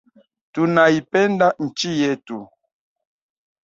[0.53, 2.37] Tunaipenda nchi yetu.